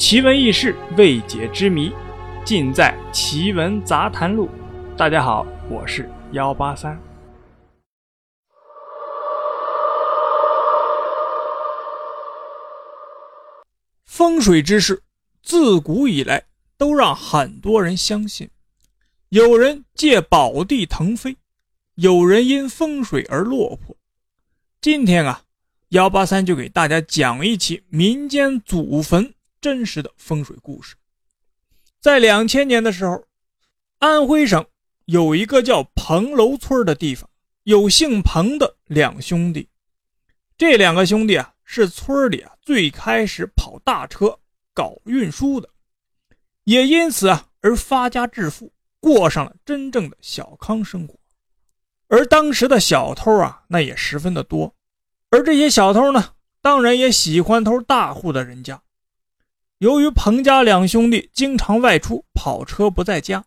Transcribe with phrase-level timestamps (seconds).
[0.00, 1.92] 奇闻异事、未解之谜，
[2.42, 4.48] 尽在《奇闻杂谈录》。
[4.96, 6.98] 大家好，我是幺八三。
[14.06, 15.02] 风水之事，
[15.42, 16.44] 自古以来
[16.78, 18.48] 都让很多人相信。
[19.28, 21.36] 有人借宝地腾飞，
[21.96, 23.94] 有人因风水而落魄。
[24.80, 25.42] 今天啊，
[25.90, 29.34] 幺八三就给大家讲一起民间祖坟。
[29.60, 30.96] 真实的风水故事，
[32.00, 33.24] 在两千年的时候，
[33.98, 34.64] 安徽省
[35.04, 37.28] 有一个叫彭楼村的地方，
[37.64, 39.68] 有姓彭的两兄弟。
[40.56, 44.38] 这两个兄弟啊，是村里啊最开始跑大车、
[44.72, 45.68] 搞运输的，
[46.64, 51.18] 也因此啊而发家致富，过上了真正的小康生活。
[52.08, 54.74] 而当时的小偷啊，那也十分的多，
[55.28, 58.80] 而这些小偷呢，当然也喜欢偷大户的人家。
[59.80, 63.46] 由于彭家两兄弟经常外出跑车不在家，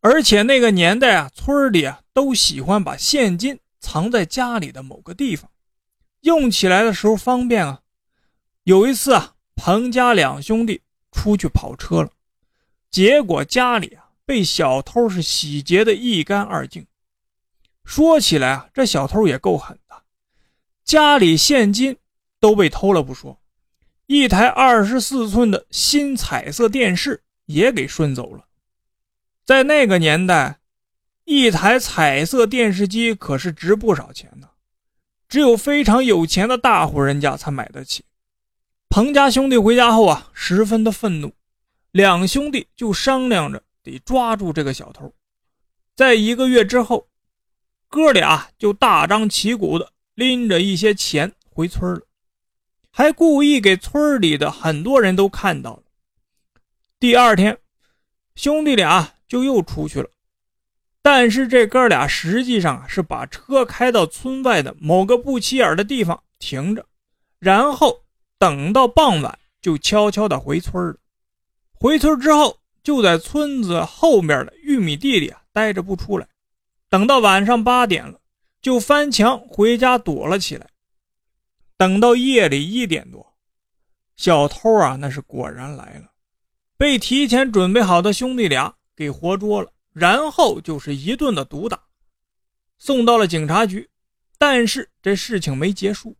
[0.00, 5.48] 而且那个年代啊，村里啊都喜欢把现金藏在家里的某个地方，
[6.22, 7.82] 用起来的时候方便啊。
[8.64, 12.10] 有一次啊，彭家两兄弟出去跑车了，
[12.90, 16.84] 结果家里啊被小偷是洗劫的一干二净。
[17.84, 20.02] 说起来啊，这小偷也够狠的，
[20.84, 21.96] 家里现金
[22.40, 23.40] 都被偷了不说。
[24.08, 28.46] 一台二十四寸的新彩色电视也给顺走了。
[29.44, 30.60] 在那个年代，
[31.26, 34.48] 一台彩色电视机可是值不少钱呢，
[35.28, 38.02] 只有非常有钱的大户人家才买得起。
[38.88, 41.34] 彭家兄弟回家后啊，十分的愤怒，
[41.90, 45.12] 两兄弟就商量着得抓住这个小偷。
[45.94, 47.08] 在一个月之后，
[47.90, 52.00] 哥俩就大张旗鼓的拎着一些钱回村了。
[52.98, 55.82] 还故意给村里的很多人都看到了。
[56.98, 57.56] 第二天，
[58.34, 60.10] 兄弟俩就又出去了，
[61.00, 66.86] 但是这哥俩实际上是把车开到村外的某个不起眼的地方停着，
[67.38, 68.02] 然后
[68.36, 70.96] 等到傍晚就悄悄的回村了。
[71.74, 76.26] 回村之后，就在村子后面的玉米地里啊待着不出来，
[76.88, 78.18] 等到晚上八点了，
[78.60, 80.66] 就翻墙回家躲了起来。
[81.78, 83.34] 等到夜里一点多，
[84.16, 86.10] 小偷啊，那是果然来了，
[86.76, 91.80] 被提前准备好的兄弟俩给活捉了，然后就是一顿的毒打，
[92.78, 93.88] 送到了警察局。
[94.36, 96.16] 但是这事情没结束，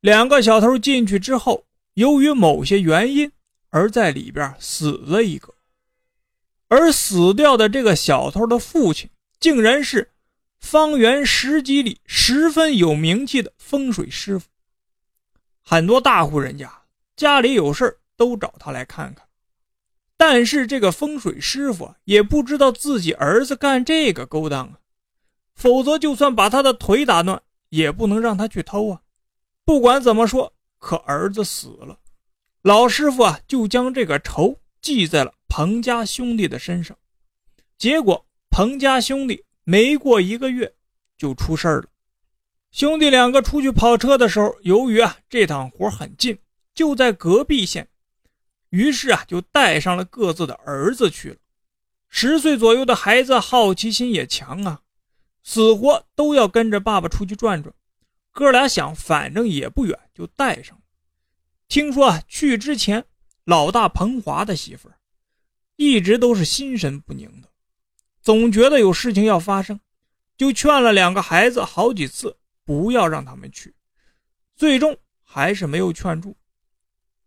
[0.00, 3.30] 两个小偷进去之后，由于某些原因
[3.70, 5.54] 而在里边死了一个，
[6.66, 9.08] 而死掉的这个小偷的父亲，
[9.38, 10.10] 竟然是
[10.58, 14.48] 方圆十几里十分有名气的风水师傅。
[15.64, 16.70] 很多大户人家
[17.16, 19.26] 家里有事都找他来看看，
[20.16, 24.78] 但是这个风水师傅也不知道自己儿子干这个勾当啊，
[25.54, 29.00] 否则就算把他的腿打断，也不能让他去偷啊。
[29.64, 31.98] 不管怎么说，可儿子死了，
[32.62, 36.96] 老师傅啊就将这个仇记在了彭家兄弟的身上，
[37.78, 40.74] 结果彭家兄弟没过一个月
[41.16, 41.86] 就出事了。
[42.74, 46.36] 兄弟两个出去跑车的时候，由于啊这趟活很近，
[46.74, 47.88] 就在隔壁县，
[48.70, 51.36] 于是啊就带上了各自的儿子去了。
[52.08, 54.80] 十岁左右的孩子好奇心也强啊，
[55.44, 57.72] 死活都要跟着爸爸出去转转。
[58.32, 60.82] 哥俩想，反正也不远，就带上了。
[61.68, 63.04] 听说啊去之前，
[63.44, 64.98] 老大彭华的媳妇儿
[65.76, 67.50] 一直都是心神不宁的，
[68.20, 69.78] 总觉得有事情要发生，
[70.36, 72.36] 就劝了两个孩子好几次。
[72.64, 73.74] 不要让他们去，
[74.56, 76.36] 最终还是没有劝住。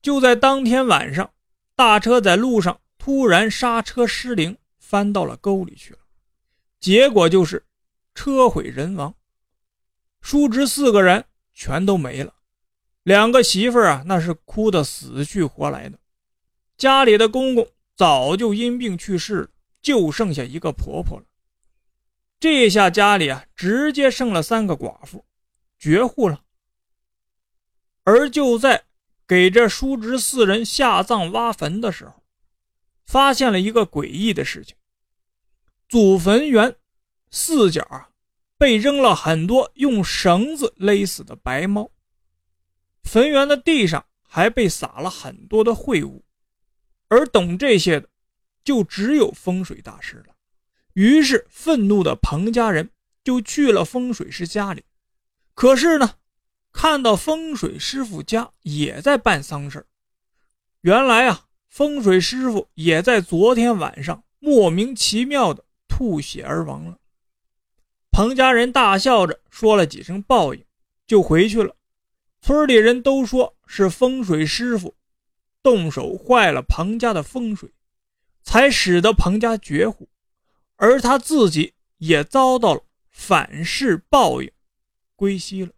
[0.00, 1.32] 就在当天晚上，
[1.74, 5.98] 大车在路上突然刹车失灵，翻到了沟里去了。
[6.80, 7.64] 结果就是
[8.14, 9.14] 车毁人亡，
[10.20, 12.34] 叔侄四个人全都没了。
[13.04, 15.98] 两个媳妇啊，那是哭得死去活来的。
[16.76, 19.48] 家里的公公早就因病去世了，
[19.80, 21.24] 就剩下一个婆婆了。
[22.40, 25.24] 这下家里啊，直接剩了三个寡妇，
[25.82, 26.44] 绝户了。
[28.04, 28.84] 而就在
[29.26, 32.22] 给这叔侄四人下葬挖坟的时候，
[33.04, 34.76] 发现了一个诡异的事情：
[35.88, 36.76] 祖坟园
[37.32, 38.10] 四角啊，
[38.56, 41.90] 被扔了很多用绳子勒死的白猫，
[43.02, 46.24] 坟园的地上还被撒了很多的秽物，
[47.08, 48.08] 而懂这些的，
[48.62, 50.36] 就只有风水大师了。
[50.92, 52.90] 于是，愤怒的彭家人
[53.24, 54.84] 就去了风水师家里。
[55.54, 56.14] 可是呢，
[56.72, 59.86] 看到风水师傅家也在办丧事
[60.80, 66.98] 原来啊，风水师傅也在昨天晚上莫名其妙的吐血而亡了。
[68.10, 70.64] 彭家人大笑着说了几声报应，
[71.06, 71.76] 就回去了。
[72.40, 74.96] 村里人都说是风水师傅
[75.62, 77.72] 动手坏了彭家的风水，
[78.42, 80.08] 才使得彭家绝户，
[80.76, 84.50] 而他自己也遭到了反噬报应，
[85.22, 85.70] 归西了。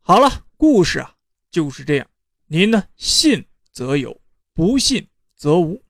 [0.00, 1.16] 好了，故事啊
[1.50, 2.08] 就是这样。
[2.46, 4.22] 您呢，信则有，
[4.54, 5.82] 不信则无。